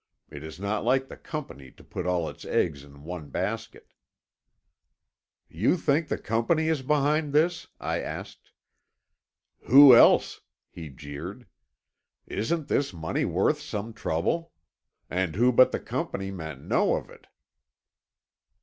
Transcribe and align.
It 0.31 0.43
is 0.43 0.59
not 0.59 0.83
like 0.83 1.09
the 1.09 1.15
Company 1.15 1.69
to 1.73 1.83
put 1.83 2.07
all 2.07 2.27
its 2.27 2.43
eggs 2.43 2.83
in 2.83 3.03
one 3.03 3.29
basket." 3.29 3.93
"You 5.47 5.77
think 5.77 6.07
the 6.07 6.17
Company 6.17 6.69
is 6.69 6.81
behind 6.81 7.33
this?" 7.33 7.67
I 7.79 7.99
asked. 8.01 8.49
"Who 9.67 9.93
else?" 9.95 10.41
he 10.71 10.89
jeered. 10.89 11.45
"Isn't 12.25 12.67
this 12.67 12.93
money 12.95 13.25
worth 13.25 13.61
some 13.61 13.93
trouble? 13.93 14.53
And 15.07 15.35
who 15.35 15.51
but 15.51 15.71
the 15.71 15.79
Company 15.79 16.31
men 16.31 16.67
know 16.67 16.95
of 16.95 17.11
it?" 17.11 17.27